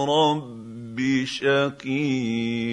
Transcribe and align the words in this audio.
رب 0.09 1.00
شقيا. 1.25 2.67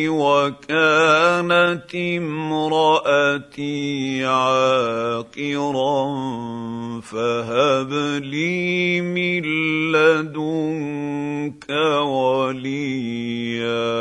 وكانت 0.09 1.95
امراتي 1.95 3.45
عاقرا 4.25 6.09
فهب 7.11 7.93
لي 8.23 9.01
من 9.01 9.43
لدنك 9.93 11.71
وليا. 12.05 13.99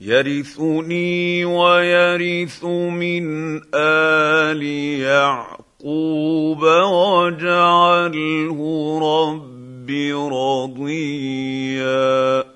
يرثني 0.00 1.44
ويرث 1.44 2.64
من 2.64 3.56
آل 3.74 4.62
يعقوب 5.00 6.62
واجعله 6.62 8.58
رب 9.02 9.90
رضيا. 10.32 12.47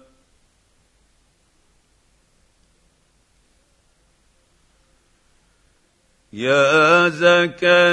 يا 6.32 7.08
زكريا 7.08 7.92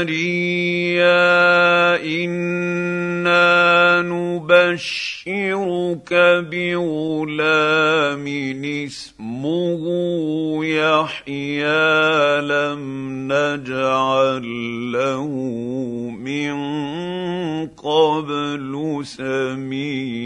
إنا 2.00 4.02
نبشرك 4.02 6.14
بغلام 6.48 8.26
اسمه 8.88 9.84
يحيى 10.66 12.42
لم 12.42 12.82
نجعل 13.28 14.48
له 14.92 15.28
من 16.16 16.56
قبل 17.68 19.02
سميا. 19.04 20.20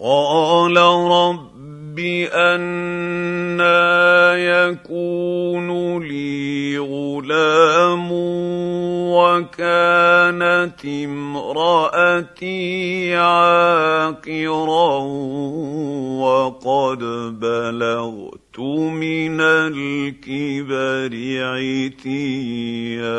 قال 0.00 0.76
رب 0.76 1.98
أنا 2.32 3.78
يكون 4.36 5.98
لي 6.02 6.78
غلام 6.78 8.08
وكانت 9.12 10.84
امرأتي 11.04 12.46
عاقرا 13.16 14.98
وقد 16.22 16.98
بلغت 17.40 18.58
من 18.58 19.40
الكبر 19.40 21.12
عتيا. 22.04 23.18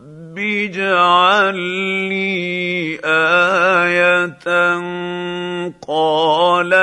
اجعل 0.41 1.55
لي 2.09 2.99
آية 3.05 4.43
قال 5.87 6.73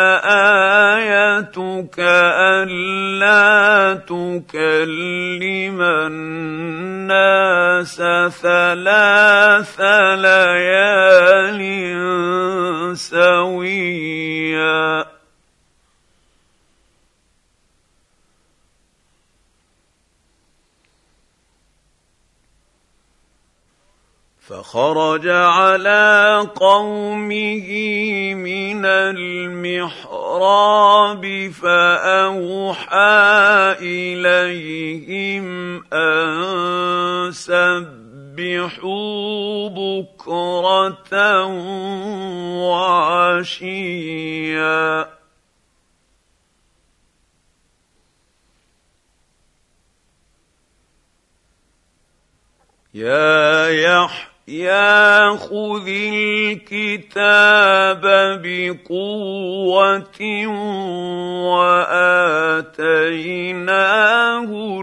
آيتك 1.01 1.97
ألا 1.99 3.95
تكلم 3.95 5.83
الناس 5.83 7.97
ثلاث 8.43 9.81
ليال 10.15 11.61
سويا 12.97 14.28
فخرج 24.69 25.29
على 25.29 26.47
قومه 26.57 27.69
من 28.35 28.85
المحراب 29.97 30.33
فأوحى 31.63 32.97
إليهم 33.81 35.47
أن 35.93 37.33
سبحوا 37.33 38.89
بكرة 39.69 41.45
وعشيا. 43.49 43.99
يا 52.95 53.69
يحيى 53.69 54.38
ياخذ 54.49 55.89
الكتاب 56.13 58.01
بقوة 58.43 60.21
وآتيناه 61.99 62.81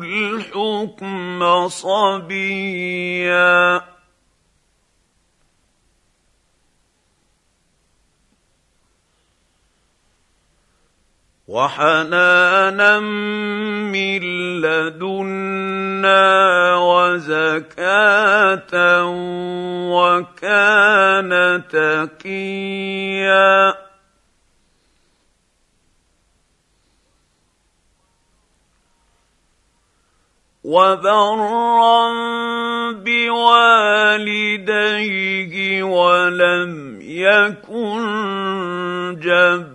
الحكم 0.03 1.67
صبيا. 1.67 2.75
وحنانا 11.56 13.00
من 13.00 14.22
لدنا 14.60 16.25
وزكاة 16.75 18.74
وكان 19.96 21.31
تقيا. 21.72 23.56
وبرا 30.63 32.12
بوالديه 33.06 34.34
ولم 35.84 37.00
يكن 37.02 38.06
جبارا 39.22 39.75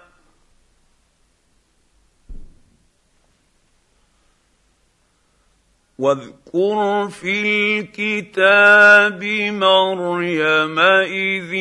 واذكر 6.01 7.09
في 7.09 7.33
الكتاب 7.79 9.23
مريم 9.53 10.79
إذ 10.79 11.53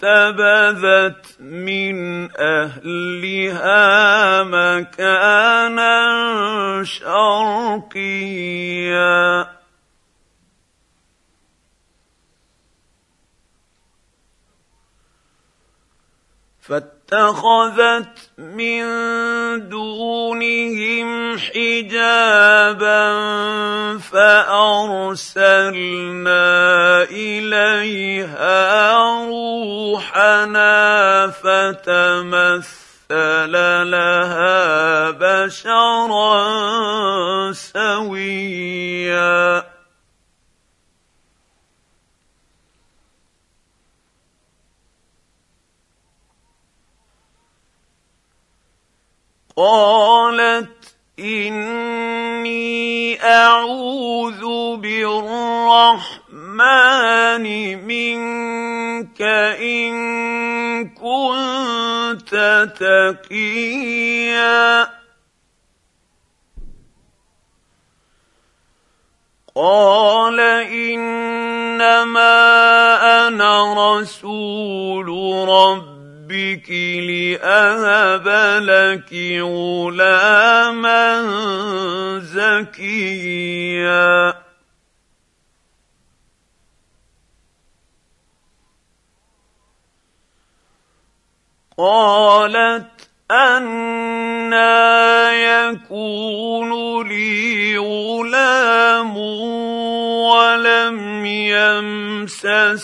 انتبذت 0.00 1.36
من 1.40 2.28
أهلها 2.36 3.82
مكانا 4.42 5.98
شرقيا. 6.84 8.38
فاتخذت 17.10 18.16
من 18.38 18.84
دونهم 19.68 21.38
حجابا 21.38 23.18
فأرسلنا 23.98 25.42
إليها 27.02 28.96
روحنا 29.26 30.76
فتمثل 31.30 32.72
لها 33.90 35.10
بشرا 35.10 36.42
سويا. 37.52 38.58
قالت 49.58 50.94
إني 51.18 52.78
أعوذ 53.24 54.42
بالرحمن 54.76 56.26
منك 57.86 59.22
إن 59.58 59.94
كنت 60.94 62.32
تقيا. 62.78 64.58
قال 69.54 70.40
إنما 70.70 72.28
أنا 73.28 73.74
رسول 73.98 75.08
رب 75.48 75.97
ربك 76.28 76.70
لأهب 77.08 78.28
لك 78.62 79.12
غلاما 79.40 81.00
زكيا. 82.20 83.68
قالت 91.78 93.07
أنا 93.30 94.68
يكون 95.32 96.70
لي 97.08 97.78
غلام 97.78 99.16
ولم 100.26 101.26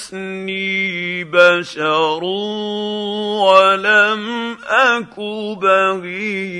يمسسني 0.02 1.24
بشر 1.24 2.24
ولم 3.44 4.56
أك 4.68 5.20
بغيا 5.60 6.54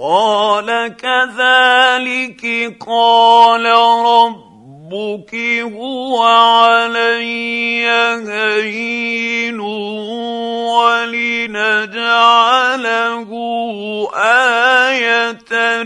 قال 0.00 0.96
كذلك 0.96 2.42
قال 2.86 3.66
ربك 4.92 5.34
هو 5.74 6.22
علي 6.22 7.86
هين 8.26 9.60
ولنجعله 10.80 11.70
آية 14.14 15.82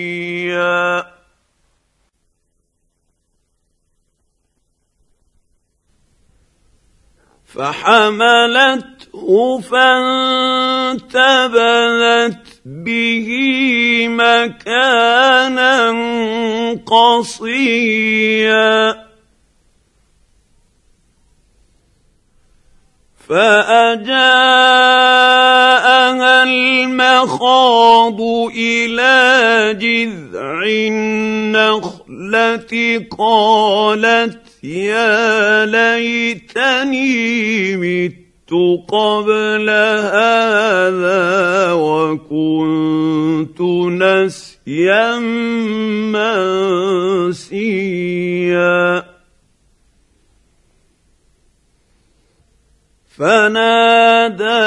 فحملته 7.60 9.60
فانتبذت 9.60 11.12
به 12.66 13.28
مكانا 14.10 15.92
قصيا. 16.86 18.96
فأجاءها 23.30 24.10
المخاض 26.44 28.22
إلى 28.58 29.74
جذع 29.80 30.64
النخله 32.20 33.08
قالت 33.18 34.64
يا 34.64 35.66
ليتني 35.66 37.76
مت 37.76 38.16
قبل 38.88 39.70
هذا 39.70 41.72
وكنت 41.72 43.62
نسيا 43.62 45.20
منسيا. 47.30 49.04
فناداها 53.18 54.58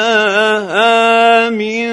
من 1.50 1.88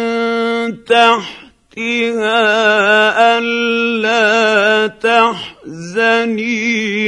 تحتها 1.69 3.38
ألا 3.38 4.88
تحزني 4.88 6.41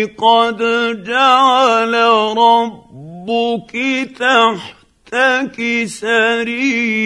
قد 0.04 0.58
جعل 1.04 1.94
ربك 2.38 3.74
تحتك 4.20 5.58
سريا. 5.86 7.02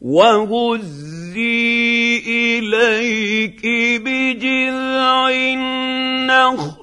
وهزي 0.00 1.42
إليك 2.26 3.62
بجذع 4.02 5.30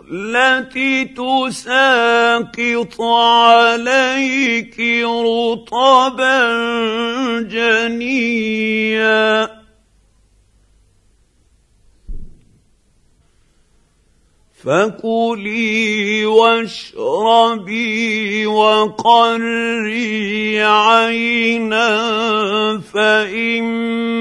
النخله 0.09 1.03
تساقط 1.49 3.01
عليك 3.01 4.79
رطبا 5.05 6.39
جنيا 7.41 9.58
فكلي 14.63 16.25
واشربي 16.25 17.95
وقري 18.45 19.43
عينا 20.63 21.89
فإما 22.93 24.11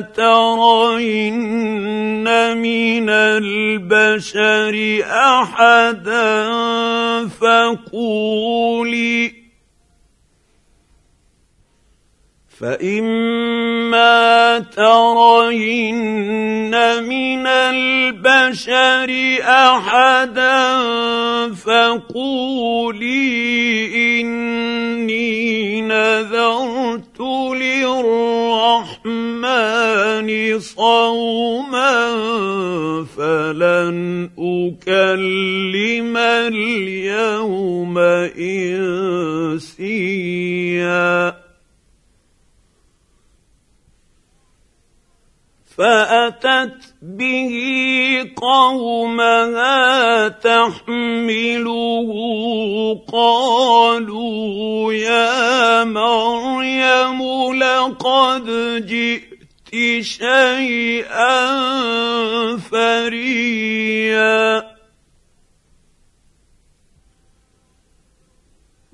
ترين 0.00 1.38
من 2.56 3.10
البشر 3.10 5.00
أحدا 5.04 6.48
فقولي 7.28 9.37
فإما 12.60 14.58
ترين 14.58 16.70
من 17.02 17.46
البشر 17.46 19.38
أحدا 19.42 20.78
فقولي 21.54 23.20
إني 24.20 25.80
نذرت 25.80 27.20
للرحمن 27.54 29.38
صوما 30.58 32.10
فلن 33.16 34.30
أكلم 34.38 36.16
اليوم 36.16 37.98
إنسيا 39.68 41.37
فأتت 45.78 46.94
به 47.02 47.54
قومها 48.36 50.28
تحمله 50.28 52.10
قالوا 53.12 54.92
يا 54.92 55.84
مريم 55.84 57.22
لقد 57.54 58.46
جئت 58.86 60.02
شيئا 60.02 61.46
فريا. 62.56 63.58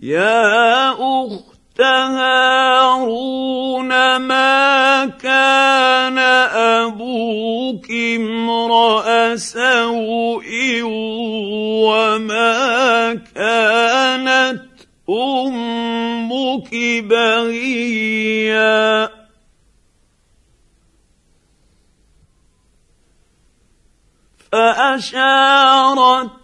يا 0.03 0.91
أخت 0.91 1.54
هارون 1.81 3.47
ما 4.17 5.07
كان 5.07 6.19
أبوك 6.19 7.91
امرأ 7.91 9.37
سوء 9.37 10.81
وما 11.87 13.15
كانت 13.35 14.65
أمك 15.11 16.75
بغيا. 17.05 18.05
فأشارت 24.53 26.44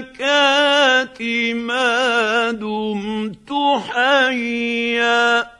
ما 1.53 2.51
دمت 2.51 3.53
حيا. 3.89 5.57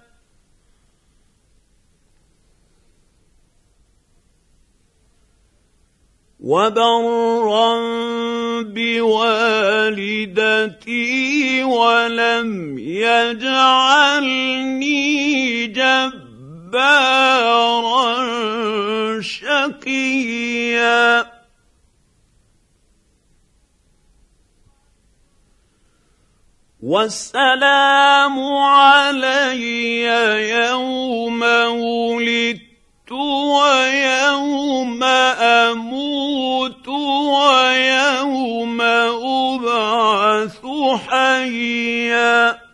وبرا 6.41 7.73
بوالدتي 8.63 9.33
ولم 11.65 12.79
يجعلني 12.79 14.27
جبارا 15.67 16.26
شقيا. 19.21 21.27
والسلام 26.83 28.55
علي 28.55 30.03
يوم 30.51 31.43
ولدت 31.43 33.13
ويوم 33.13 35.03
أموت 35.03 36.89
ويوم 36.89 38.81
أبعث 38.81 40.61
حيا. 41.09 42.66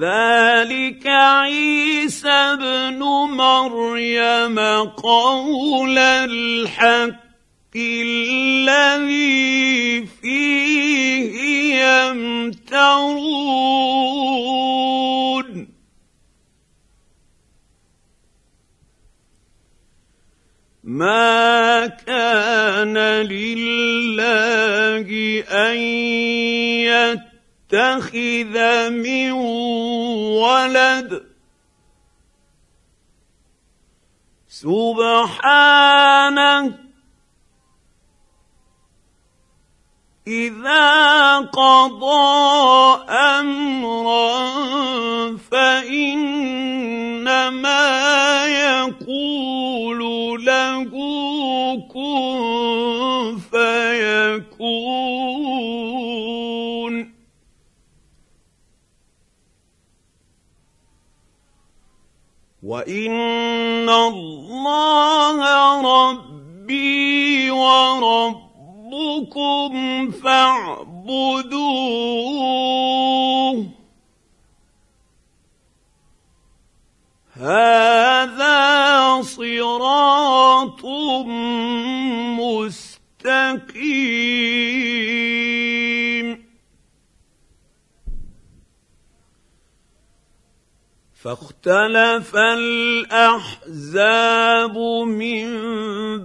ذلك 0.00 1.06
عيسى 1.06 2.28
ابن 2.28 2.98
مريم 3.30 4.58
قول 4.96 5.98
الحق 5.98 7.76
الذي 7.76 9.26
فيه 10.06 11.34
يمترون. 11.84 13.04
ما 20.84 21.86
كان 21.86 22.98
لله 23.26 25.08
أن 25.48 25.76
يتخذ 27.74 28.90
من 28.90 29.32
ولد. 30.38 31.10
سبحانه 34.48 35.84
إذا 40.26 41.38
قضى 41.38 43.04
أمرا 43.10 44.36
فإنما 45.36 46.44
يقول 48.46 50.00
له 50.44 50.90
كن 51.92 53.38
فيكون. 53.50 54.54
وان 62.64 63.88
الله 63.88 65.38
ربي 65.80 67.50
وربكم 67.50 68.50
فاعبدوه. 70.10 71.64
هذا 77.36 79.22
صراط 79.22 80.84
مستقيم. 82.40 83.73
فاختلف 91.24 92.36
الأحزاب 92.36 93.88
من 95.08 95.46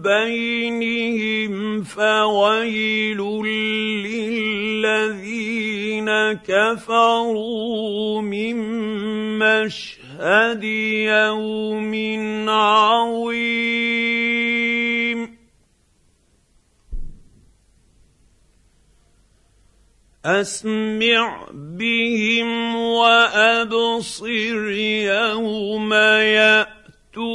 بينهم 0.01 1.83
فويل 1.83 3.21
للذين 4.83 6.09
كفروا 6.47 8.21
من 8.21 8.55
مشهد 9.39 10.63
يوم 11.07 11.93
عظيم. 12.49 13.79
أسمع 20.29 21.48
بهم 21.53 22.75
وأبصر 22.75 24.69
يوم 25.09 25.93
ياتوننا 26.33 27.27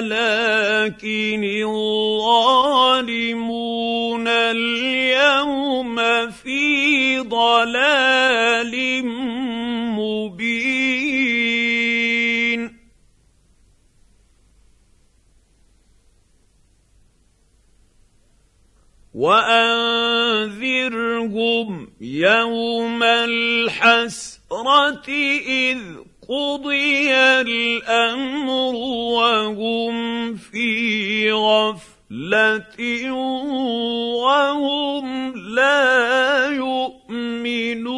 لكن 0.00 1.44
الظالمون 1.64 3.08
اليوم 4.28 5.96
في 6.30 7.18
ضلال 7.18 7.92
وانذرهم 20.82 21.88
يوم 22.00 23.02
الحسرة 23.02 24.42
إذ 25.46 25.78
قضي 26.28 27.14
الأمر 27.14 28.74
وهم 29.14 30.34
في 30.34 31.32
غفلة 31.32 33.12
وهم 34.22 35.36
لا 35.54 36.46
يؤمنون. 36.50 37.92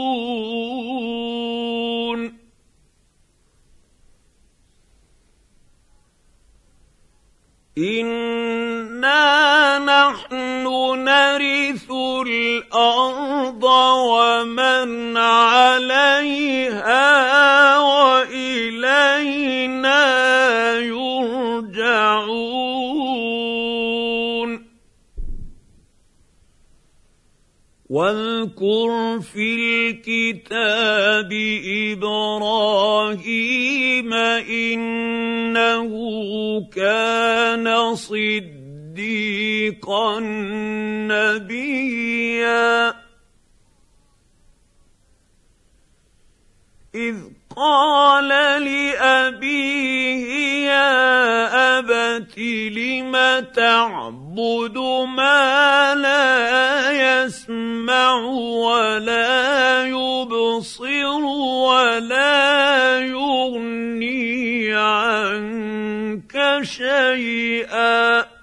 أنا 7.78 8.33
الأرض 12.26 13.64
ومن 13.64 15.16
عليها 15.16 16.98
وإلينا 17.78 19.24
يرجعون. 20.78 22.44
واذكر 27.90 29.20
في 29.20 29.54
الكتاب 29.54 31.32
إبراهيم 31.92 33.34
إنه 34.14 35.90
كان 36.74 37.94
صدقا 37.94 38.63
صديقا 38.94 40.20
نبيا. 41.10 42.94
إذ 46.94 47.16
قال 47.56 48.28
لأبيه 48.62 50.26
يا 50.66 51.78
أبت 51.78 52.38
لم 52.38 53.12
تعبد 53.54 54.78
ما 55.16 55.94
لا 55.94 57.24
يسمع 57.24 58.14
ولا 58.64 59.86
يبصر 59.86 61.24
ولا 61.66 63.00
يغني 63.00 64.74
عنك 64.74 66.58
شيئا؟ 66.62 68.33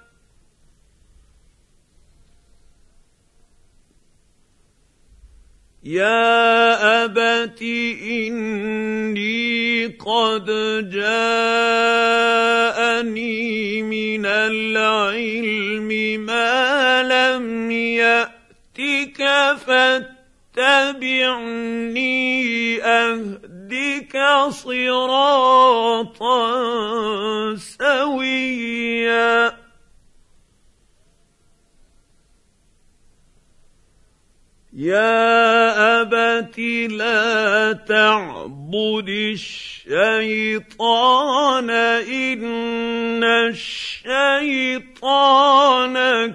يا 5.84 7.04
ابت 7.04 7.62
اني 8.06 9.86
قد 9.86 10.46
جاءني 10.94 11.02
من 13.82 14.26
العلم 14.26 15.88
ما 16.26 17.02
لم 17.02 17.70
ياتك 17.70 19.18
فاتبعني 19.66 21.12
اهدك 22.82 24.18
صراطا 24.50 26.36
سويا 27.56 29.61
يا 34.72 36.00
أبت 36.00 36.58
لا 36.88 37.72
تعبد 37.72 39.08
الشيطان 39.08 40.70
إن 41.70 43.24
الشيطان 43.24 44.64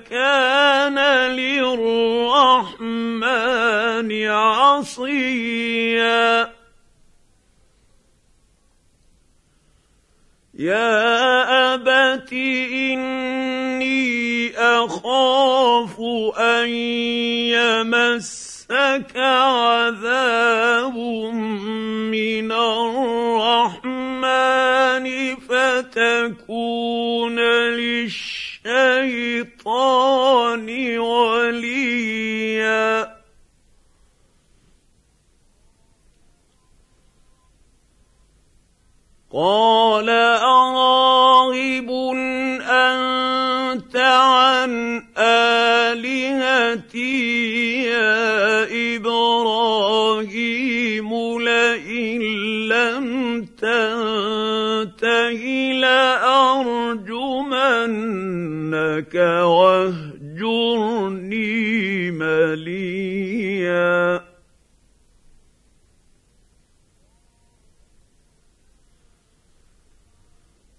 كان 0.09 0.99
للرحمن 1.31 2.69
عصيا. 4.27 5.77
يا 10.57 11.73
ابت 11.73 12.33
اني 12.73 14.57
اخاف 14.57 15.99
ان 16.37 16.69
يمسك 17.53 19.17
عذاب 19.17 20.97
من 20.97 22.51
الرحمن 22.51 23.85
فتكون 25.49 27.39
للشيطان 27.69 28.67
وليا 30.99 32.37
قال 39.33 40.09
أراغب 40.09 41.89
أنت 42.63 43.95
عن 43.95 45.03
آلهتي 45.17 46.93
يا 47.83 48.95
إبراهيم 48.95 50.27
لئن 51.41 52.21
لم 52.67 53.05
تنته 53.61 55.43
لأرجمنك 55.83 57.07
واهجرني 59.43 60.06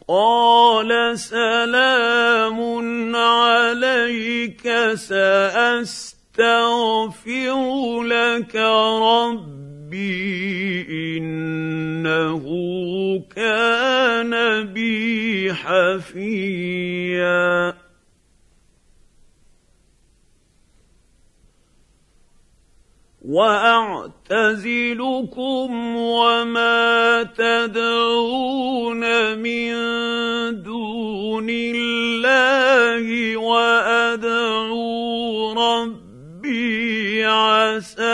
قال 0.08 1.18
سلام 1.18 2.58
عليك 3.16 4.64
سأستغفر 4.94 6.02
لك 8.02 8.56
ربي 9.02 10.08
إنه 11.18 12.44
كان 13.36 14.32
بي 14.72 15.52
حفيا. 15.54 16.68
واعتزلكم 23.28 24.96
وما 25.96 27.22
تدعون 27.36 29.02
من 29.38 29.72
دون 30.62 31.46
الله 31.50 33.36
وادعو 33.36 34.78
ربي 35.52 37.24
عسى 37.24 38.07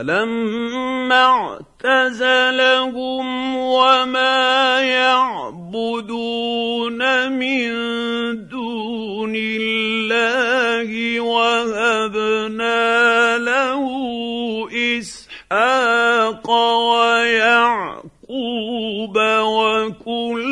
فلما 0.00 1.60
اعتزلهم 1.84 3.56
وما 3.56 4.80
يعبدون 4.80 6.12
من 7.32 7.68
دون 8.48 9.34
الله 9.36 11.20
وهبنا 11.20 12.78
له 13.38 13.82
اسحاق 14.72 16.50
ويعقوب 16.90 18.06
وكلا 19.18 20.49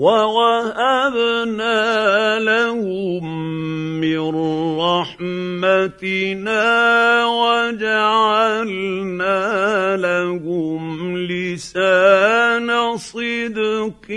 ووهبنا 0.00 1.76
لهم 2.40 3.24
من 4.00 4.32
رحمتنا 4.80 6.64
وجعلنا 7.40 8.96
لهم 9.96 11.18
لسان 11.18 12.96
صدق 12.96 14.08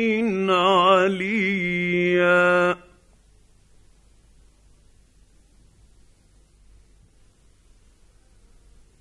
عليا 0.49 1.63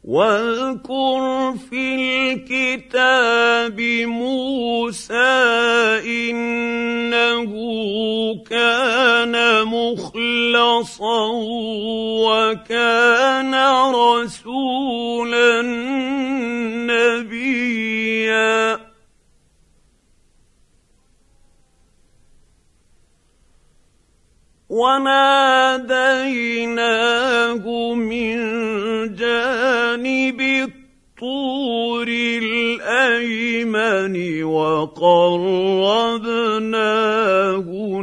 واذكر 0.05 1.55
في 1.71 2.35
الكتاب 2.73 3.81
موسى 4.09 5.13
إنه 6.31 7.53
كان 8.51 9.35
مخلصا 9.67 11.29
وكان 12.25 13.55
رسولا 13.95 15.63
نبيا. 16.89 18.93
وناديناه 24.73 27.65
من 27.95 28.37
جانب 29.15 30.41
الطور 30.41 31.92
الايمن 33.63 34.45
وقربناه 34.45 35.23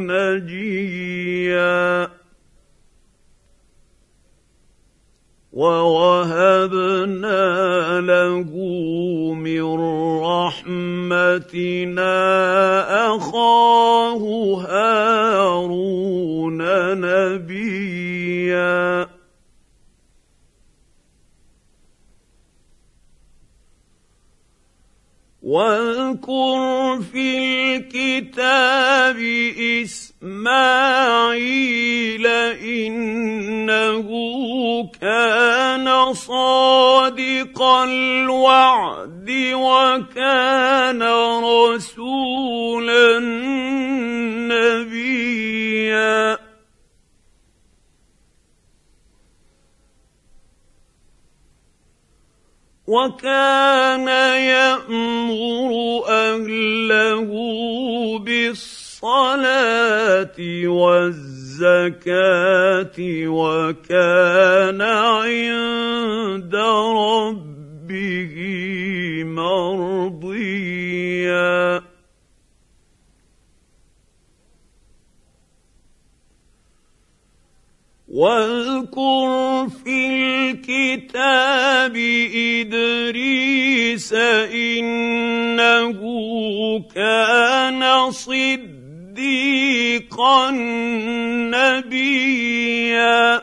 نجيا. 0.00 2.08
ووهبنا 5.52 7.40
له 8.00 8.50
من 9.34 9.62
رحمتنا 10.22 12.10
أخاه 13.16 14.22
هارون 14.68 16.60
نبيا. 17.00 19.09
واذكر 25.42 27.00
في 27.12 27.38
الكتاب 27.38 29.16
إسماعيل 29.82 31.46
إنه 32.60 34.08
كان 35.00 36.14
صادق 36.14 37.62
الوعد 37.62 39.30
وكان 39.54 41.02
رسولا 41.44 43.18
وكان 52.90 54.08
يأمر 54.50 55.70
أهله 56.08 57.30
بالصلاة 58.18 59.58
والزكاة 60.66 62.08
وكان 63.26 64.82
عند 64.82 66.54
ربه 66.96 68.34
مرضيا. 69.24 70.70
واذكر 78.10 79.68
في 79.84 80.06
الكتاب 80.50 81.96
إدريس 82.34 84.12
إنه 84.52 86.00
كان 86.94 88.10
صديقا 88.10 89.30
نبيا. 91.54 93.42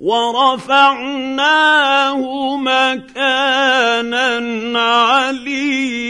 ورفعناه 0.00 1.40
مكانا 2.56 4.00
عليا. 4.80 6.00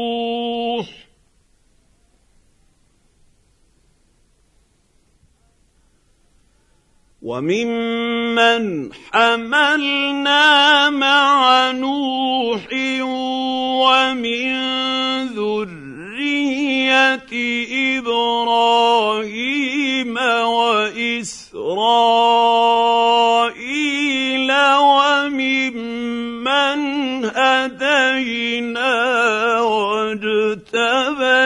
وممن 7.26 8.90
حملنا 9.12 10.44
مع 10.90 11.70
نوح 11.70 12.62
ومن 13.82 14.46
ذرية 15.34 17.26
إبراهيم 17.98 20.16
وإسرائيل 20.46 21.50
وممن 24.78 26.80
هدينا 27.24 28.94
واجتبينا 29.60 31.36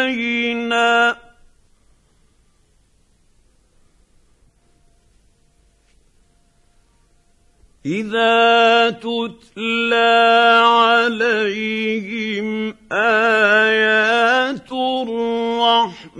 إذا 7.86 8.90
تتلى 8.90 10.62
عليهم 10.64 12.48
آيات 12.92 14.72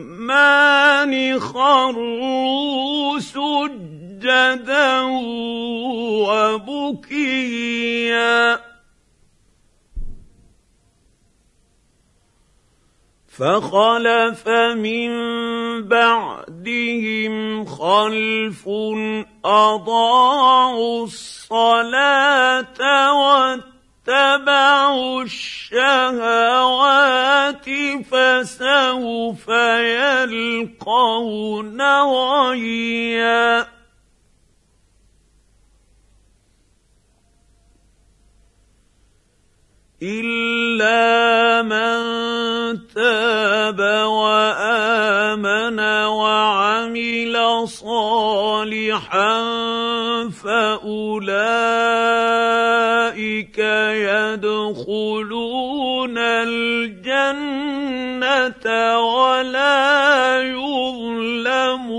الرحمن 0.03 0.31
خروا 1.41 3.19
سجدا 3.19 5.01
وبكيا. 7.05 7.51
فخلف 13.29 14.49
من 14.77 15.11
بعدهم 16.61 17.65
خلف 17.65 18.69
أضاعوا 19.45 21.05
الصلاة 21.05 22.81
واتبعوا 24.09 25.23
الشهوات 25.23 26.41
فسوف 28.11 29.49
يلقون 30.29 31.81
غيا. 32.03 33.80
الا 40.03 41.63
من 41.63 42.01
تاب 42.89 43.81
وامن 44.09 45.81
وعمل 46.09 47.37
صالحا 47.69 49.41
فاولئك 50.45 51.21
يدخلون 54.49 55.39
الجنه 56.19 57.77
ولا 58.99 60.43
يظلمون 60.43 61.97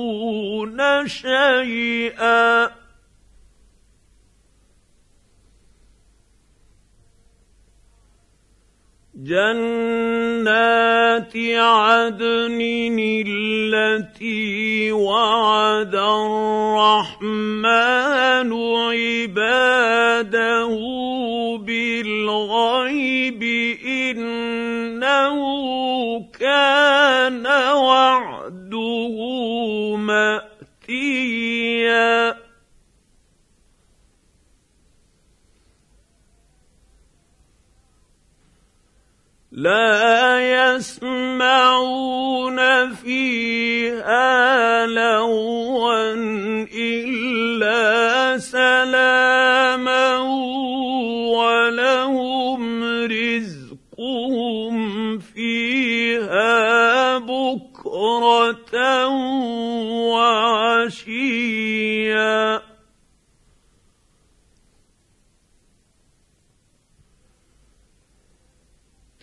شيئا 1.07 2.80
جنات 9.23 10.53
عدن 11.37 12.57
التي 13.27 14.91
وعد 14.91 15.95
الرحمن 15.95 17.29
عباده 18.77 20.31
بالغيب 21.57 23.43
إنه 23.85 25.37
كان 26.39 27.45
وعده 27.75 29.40
لا 39.61 40.73
يسمعون 40.73 42.59
فيها 42.95 44.85
لغوا 44.85 46.13
إلا 46.73 48.37
سلاما 48.37 50.17
ولهم 51.37 52.83
رزقهم 53.05 54.75
فيها 55.19 57.17
بكرة 57.17 59.07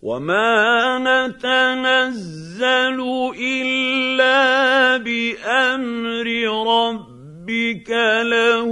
وما 0.05 0.99
نتنزل 1.01 3.01
الا 3.41 4.97
بامر 4.97 6.29
ربك 6.69 7.91
له 8.23 8.69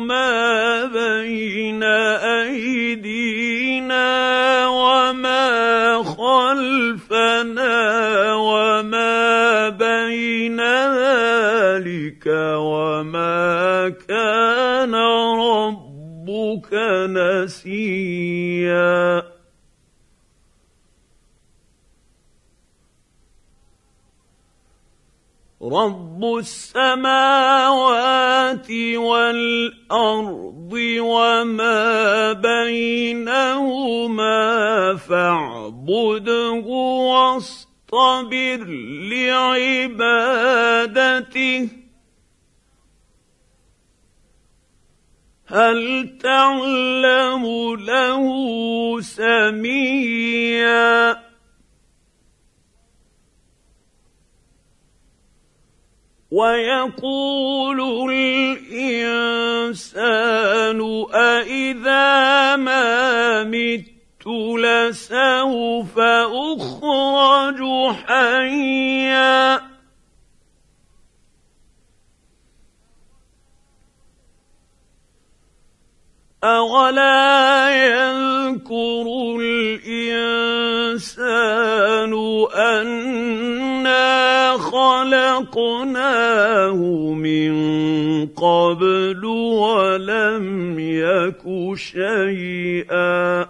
ما 0.00 0.84
بين 0.84 1.82
ايدينا 2.24 4.08
وما 4.68 5.46
خلفنا 6.02 7.76
وما 8.34 9.68
بين 9.68 10.60
ذلك 10.96 12.26
وما 12.56 13.88
كان 14.08 14.94
ربك 15.36 16.72
نسيا 17.12 18.96
رب 25.72 26.24
السماوات 26.38 27.66
والارض 28.96 30.72
وما 31.00 32.32
بينهما 32.32 34.36
فاعبده 34.96 36.50
واصطبر 37.10 38.64
لعبادته 40.30 41.68
هل 45.46 46.08
تعلم 46.22 47.44
له 47.76 48.24
سميا 49.00 51.25
ويقول 56.36 57.80
الإنسان 58.12 59.76
أإذا 61.14 62.56
ما 62.56 63.44
مت 63.44 63.84
لسوف 64.58 65.98
أخرج 65.98 67.60
حيا. 68.06 69.60
أولا 76.44 77.70
يذكر 77.70 79.06
الإنسان 79.40 80.52
أنا 82.54 83.55
خلقناه 85.06 86.74
من 87.14 87.54
قبل 88.26 89.24
ولم 89.24 90.78
يك 90.78 91.42
شيئا. 91.76 93.46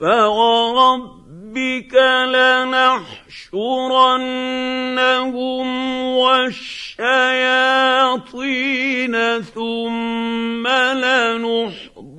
فوربك 0.00 1.94
لنحشرنهم 2.34 3.56
والشياطين 6.16 7.46
ثم 9.42 10.66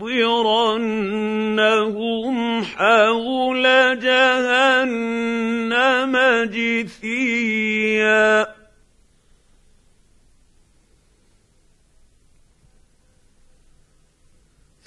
لنحضرنهم 0.02 2.64
حول 2.64 3.64
جهنم 4.00 6.18
جثيا. 6.54 8.48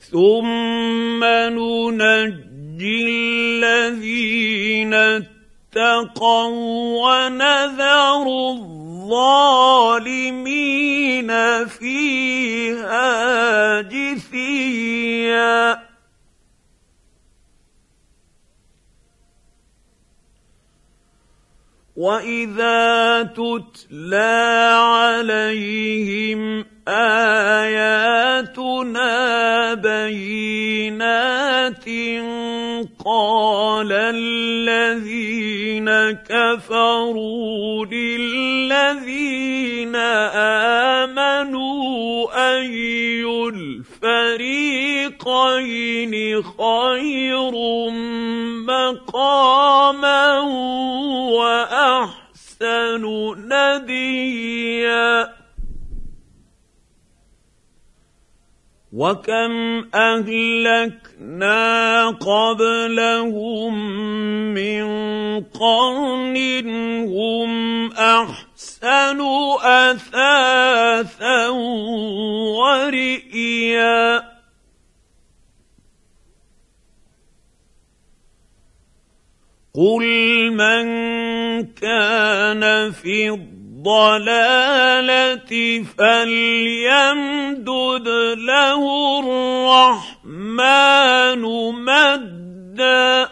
ثم 0.00 1.24
ننجي 1.24 2.50
الذين 3.60 4.94
اتقوا 5.70 6.98
ونذر 7.02 8.26
الظالمين 8.50 10.50
فيها 11.66 13.10
جثيا. 13.80 15.82
وإذا 21.96 23.22
تتلى 23.22 24.76
عليهم 24.80 26.64
آياتنا 27.70 29.14
بينات 29.74 31.84
قال 33.04 33.92
الذين 33.92 35.90
كفروا 36.10 37.86
للذين 37.86 39.96
آمنوا 41.06 42.26
أي 42.54 43.24
الفريقين 44.00 46.42
خير 46.42 47.52
مقاما 48.66 50.38
وأحسن 51.30 53.04
نديا 53.52 55.39
وكم 58.92 59.84
اهلكنا 59.94 61.58
قبلهم 62.10 63.74
من 64.54 64.84
قرن 65.40 66.36
هم 67.06 67.92
احسن 67.92 69.20
اثاثا 69.62 71.48
ورئيا 72.58 74.30
قل 79.74 80.50
من 80.50 80.86
كان 81.66 82.90
في 82.90 83.30
الضلالة 83.80 85.52
فليمدد 85.98 87.68
له 88.36 88.82
الرحمن 90.20 91.42
مدا. 91.84 93.28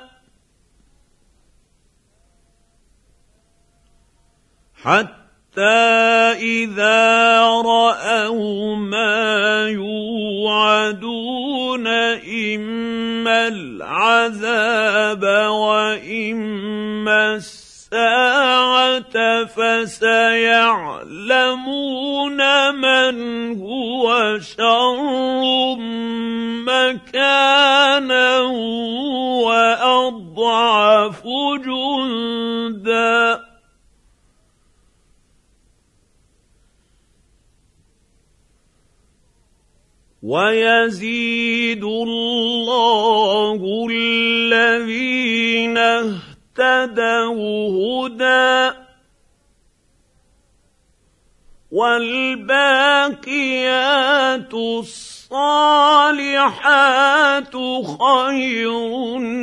حتى 4.84 5.62
إذا 6.40 7.40
رأوا 7.44 8.76
ما 8.76 9.68
يوعدون 9.68 11.06
إما 11.86 13.48
العذاب 13.48 15.22
وإما 15.50 17.38
الساعة 17.92 19.44
فسيعلمون 19.44 20.30
من 22.74 23.16
هو 23.60 24.38
شر 24.38 25.76
مكانا 26.68 28.38
وأضعف 29.48 31.22
جندا. 31.64 33.48
ويزيد 40.22 41.84
الله 41.84 43.60
الذين 43.90 45.78
اهتدوا 46.60 48.06
هدى 48.06 48.76
والباقيات 51.70 52.54
الصالحات 54.54 55.16
خير 58.00 58.72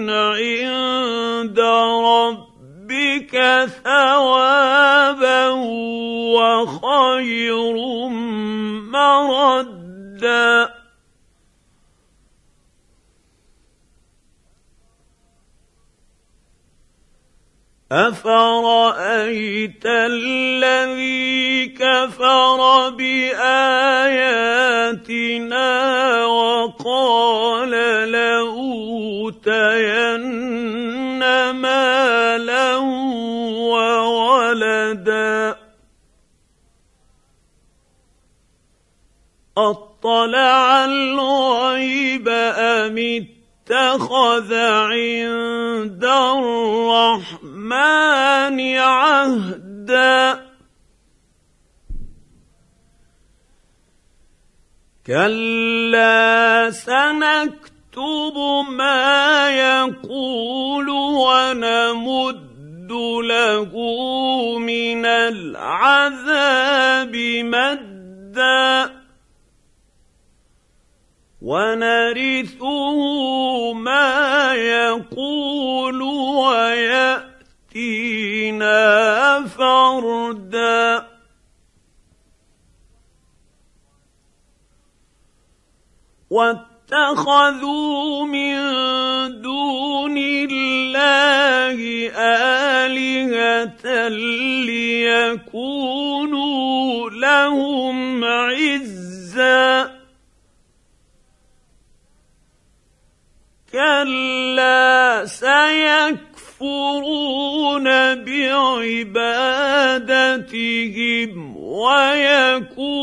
عند 0.10 1.60
ربك 2.04 3.34
ثوابا 3.84 5.50
وخير 6.36 7.78
مردا 8.92 10.70
افرايت 17.96 19.86
الذي 19.86 21.68
كفر 21.68 22.90
باياتنا 22.90 23.46
وقال 26.26 27.72
لاوتين 28.12 29.50
مالا 31.52 32.76
وولدا 33.96 35.56
اطلع 39.58 40.86
الغيب 40.86 42.30
ام 42.30 42.98
اتخذ 43.66 44.54
عند 44.54 46.06
الرحمن 47.26 48.78
عهدا. 48.78 50.46
كلا 55.08 56.72
سنكتب 56.72 58.38
ما 58.70 59.50
يقول 59.50 60.90
ونمد 60.90 62.92
له 63.22 63.72
من 64.60 65.06
العذاب 65.06 67.16
مدا. 67.46 69.05
ونرثه 71.46 73.00
ما 73.74 74.54
يقول 74.54 76.02
ويأتينا 77.62 78.78
فردا. 79.48 81.08
واتخذوا 86.30 88.26
من 88.26 88.56
دون 89.42 90.18
الله 90.18 92.10
آلهة 92.86 94.08
ليكونوا 94.68 97.10
لهم 97.10 98.24
عزاً. 98.24 99.95
كلا 103.76 105.26
سيكفرون 105.26 106.24
بعبادتهم 108.24 109.36
ويكونون 111.58 112.98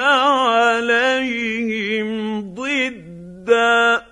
عليهم 0.00 1.30
ضدا. 2.54 4.06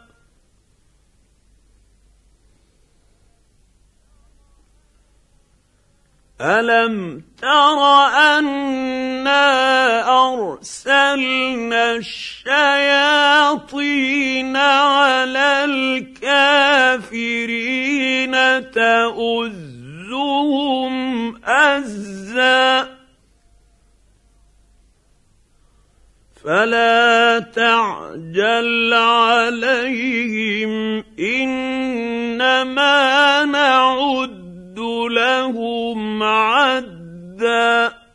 ألم 6.40 7.22
تر 7.40 7.80
أنا 8.28 9.15
ارسلنا 10.08 11.92
الشياطين 11.96 13.36
على 14.56 15.64
الكافرين 16.24 17.46
تؤزهم 18.70 20.16
ازا 21.44 22.96
فلا 26.44 27.38
تعجل 27.38 28.94
عليهم 28.94 30.72
انما 31.18 32.64
نعد 33.44 34.78
لهم 35.10 36.22
عدا 36.22 38.05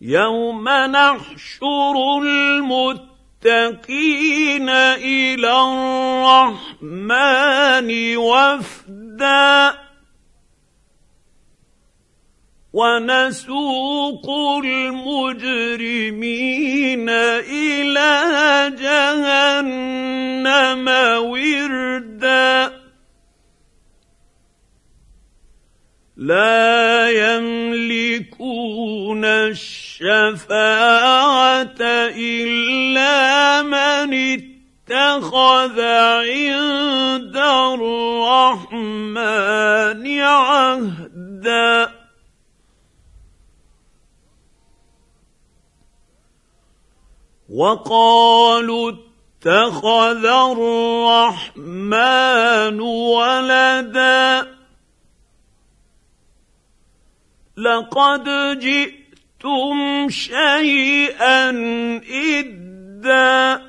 يوم 0.00 0.68
نحشر 0.68 2.18
المتقين 2.22 3.08
إلى 4.98 5.52
الرحمن 6.82 8.16
وفدا 8.16 9.74
ونسوق 12.72 14.30
المجرمين 14.64 15.88
إلى 17.08 18.12
جهنم 18.78 20.88
وردا 21.24 22.77
لا 26.18 27.10
يملكون 27.36 29.24
الشفاعة 29.24 30.48
إلا 32.18 33.62
من 33.62 34.14
اتخذ 34.14 35.80
عند 35.80 37.36
الرحمن 38.66 39.00
عهدا. 40.20 41.92
وقالوا 47.54 48.92
اتخذ 48.92 50.24
الرحمن 51.54 52.00
ولدا. 52.80 54.57
لقد 57.58 58.24
جئتم 58.58 60.08
شيئا 60.08 61.50
إدا 62.10 63.62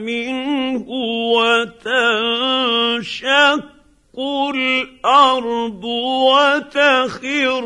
منه 0.00 0.86
وتنشق 1.36 2.56
الأرض 4.54 5.84
وتخر 6.24 7.64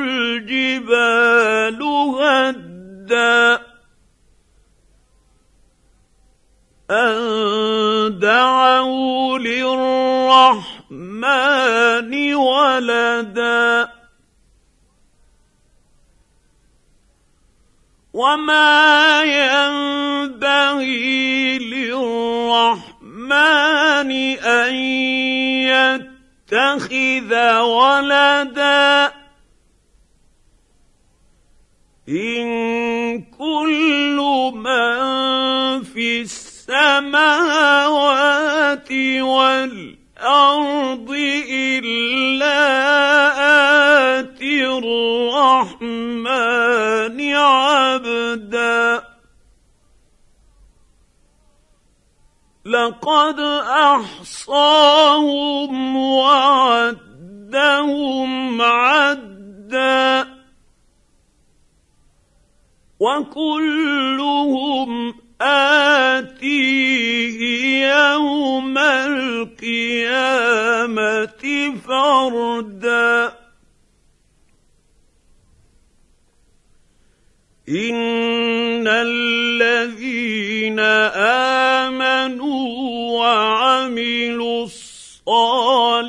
الجبال 0.00 1.82
هدا 1.82 3.71
أن 6.92 8.18
دعوا 8.18 9.38
للرحمن 9.38 10.74
ولدا. 12.34 13.88
وما 18.12 19.22
ينبغي 19.22 20.78
للرحمن 21.58 22.90
أن 24.38 24.74
يتخذ 26.52 27.32
ولدا. 27.60 29.12
إن 32.08 33.22
كل 33.22 34.16
من 34.54 35.11
السماوات 36.72 38.32
والأرض 39.20 41.10
إلا 41.50 42.60
اتي 44.20 44.66
الرحمن 44.78 46.20
عبدا. 47.34 49.02
لقد 52.64 53.40
أحصاهم 53.94 55.26
وعدهم 55.96 57.02
عدا. 58.62 60.32
وكلهم 63.00 64.02
آتيه 66.18 67.38
يوم 67.86 68.78
القيامة 68.78 70.22
فردا. 71.88 73.32
إن 77.68 78.88
الذين 78.88 80.80
آمنوا 81.80 82.68
وعملوا 83.20 84.64
الصالحات 84.64 86.02